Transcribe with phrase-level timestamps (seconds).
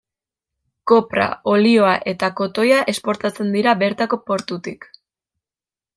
[0.91, 4.93] Kopra, olioa eta kotoia esportatzen dira bertako portutik.